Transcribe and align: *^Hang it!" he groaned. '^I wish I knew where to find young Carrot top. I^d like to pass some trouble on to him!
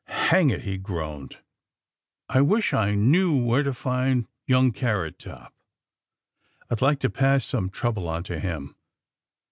*^Hang 0.09 0.49
it!" 0.49 0.63
he 0.63 0.79
groaned. 0.79 1.37
'^I 2.27 2.43
wish 2.43 2.73
I 2.73 2.95
knew 2.95 3.37
where 3.37 3.61
to 3.61 3.71
find 3.71 4.25
young 4.47 4.71
Carrot 4.71 5.19
top. 5.19 5.53
I^d 6.71 6.81
like 6.81 6.99
to 7.01 7.09
pass 7.11 7.45
some 7.45 7.69
trouble 7.69 8.09
on 8.09 8.23
to 8.23 8.39
him! 8.39 8.75